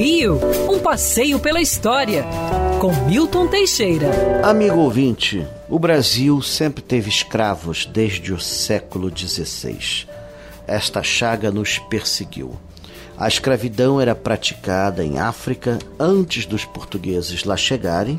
[0.00, 2.24] Rio, um passeio pela história,
[2.80, 4.40] com Milton Teixeira.
[4.42, 10.06] Amigo ouvinte, o Brasil sempre teve escravos desde o século XVI.
[10.66, 12.58] Esta chaga nos perseguiu.
[13.14, 18.18] A escravidão era praticada em África antes dos portugueses lá chegarem.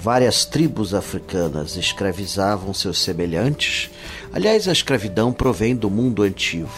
[0.00, 3.90] Várias tribos africanas escravizavam seus semelhantes.
[4.32, 6.70] Aliás, a escravidão provém do mundo antigo.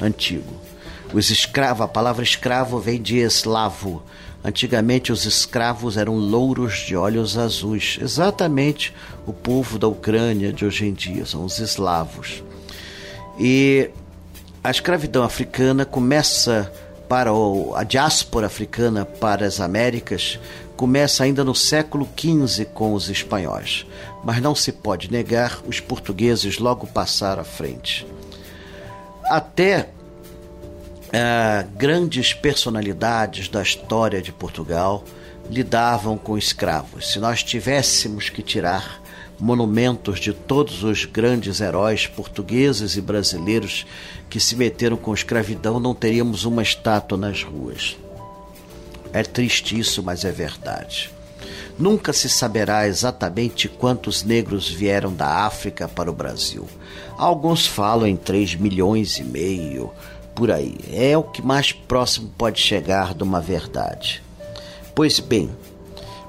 [0.00, 0.75] antigo.
[1.12, 4.02] Os escravos, a palavra escravo vem de eslavo.
[4.44, 8.94] Antigamente os escravos eram louros de olhos azuis, exatamente
[9.26, 12.44] o povo da Ucrânia de hoje em dia, são os eslavos.
[13.38, 13.90] E
[14.62, 16.72] a escravidão africana começa
[17.08, 17.30] para
[17.74, 20.38] a diáspora africana para as Américas
[20.76, 23.86] começa ainda no século XV com os espanhóis,
[24.22, 28.06] mas não se pode negar os portugueses logo passaram à frente.
[29.24, 29.88] Até
[31.16, 35.02] uh, grandes personalidades da história de Portugal
[35.50, 37.12] lidavam com escravos.
[37.12, 39.00] Se nós tivéssemos que tirar
[39.38, 43.86] monumentos de todos os grandes heróis portugueses e brasileiros
[44.28, 47.96] que se meteram com escravidão, não teríamos uma estátua nas ruas.
[49.12, 51.10] É triste isso, mas é verdade.
[51.78, 56.66] Nunca se saberá exatamente quantos negros vieram da África para o Brasil.
[57.18, 59.92] Alguns falam em 3 milhões e meio,
[60.36, 60.76] por aí.
[60.92, 64.22] É o que mais próximo pode chegar de uma verdade.
[64.94, 65.50] Pois bem,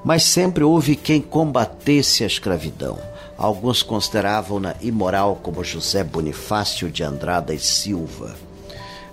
[0.02, 2.98] mas sempre houve quem combatesse a escravidão.
[3.36, 8.34] Alguns consideravam-na imoral, como José Bonifácio de Andrada e Silva.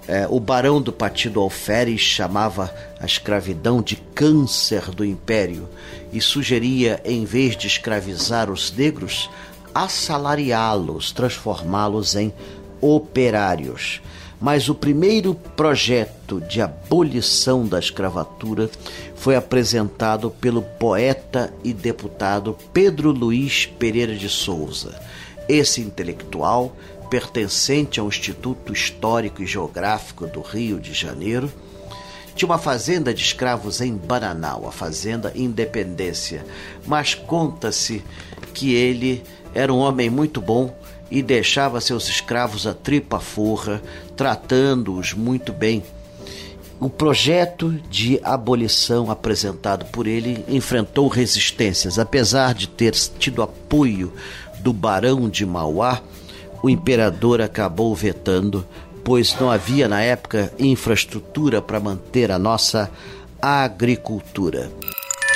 [0.07, 5.67] É, o barão do partido Alferes chamava a escravidão de câncer do império
[6.13, 9.29] e sugeria, em vez de escravizar os negros,
[9.73, 12.33] assalariá-los, transformá-los em
[12.79, 14.01] operários
[14.39, 18.69] mas o primeiro projeto de abolição da escravatura
[19.15, 24.99] foi apresentado pelo poeta e deputado Pedro Luiz Pereira de Souza.
[25.47, 26.75] Esse intelectual,
[27.09, 31.51] pertencente ao Instituto Histórico e Geográfico do Rio de Janeiro,
[32.35, 36.45] tinha uma fazenda de escravos em Bananal, a Fazenda Independência,
[36.85, 38.03] mas conta-se
[38.53, 39.23] que ele
[39.53, 40.75] era um homem muito bom
[41.09, 43.81] e deixava seus escravos a tripa forra,
[44.15, 45.83] tratando-os muito bem.
[46.79, 51.97] O projeto de abolição apresentado por ele enfrentou resistências.
[51.97, 54.11] Apesar de ter tido apoio
[54.59, 56.01] do Barão de Mauá,
[56.61, 58.65] o imperador acabou vetando,
[59.03, 62.91] pois não havia na época infraestrutura para manter a nossa
[63.41, 64.69] agricultura.